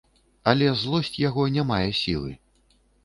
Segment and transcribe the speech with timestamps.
[0.53, 2.31] Але злосць яго не мае сілы.